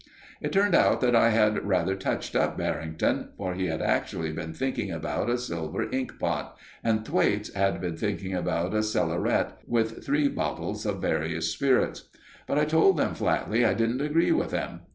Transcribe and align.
It 0.41 0.51
turned 0.51 0.73
out 0.73 0.99
that 1.01 1.15
I 1.15 1.29
had 1.29 1.63
rather 1.63 1.95
touched 1.95 2.35
up 2.35 2.57
Barrington, 2.57 3.27
for 3.37 3.53
he 3.53 3.67
had 3.67 3.83
actually 3.83 4.31
been 4.31 4.51
thinking 4.51 4.89
about 4.91 5.29
a 5.29 5.37
silver 5.37 5.87
ink 5.93 6.17
pot, 6.17 6.57
and 6.83 7.05
Thwaites 7.05 7.53
had 7.53 7.79
been 7.79 7.95
thinking 7.95 8.33
about 8.33 8.73
a 8.73 8.81
cellaret 8.81 9.59
with 9.67 10.03
three 10.03 10.27
bottles 10.27 10.87
of 10.87 11.01
various 11.03 11.51
spirits; 11.53 12.09
but 12.47 12.57
I 12.57 12.65
told 12.65 12.97
them 12.97 13.13
flatly 13.13 13.63
I 13.63 13.75
didn't 13.75 14.01
agree 14.01 14.31
with 14.31 14.49
them. 14.49 14.79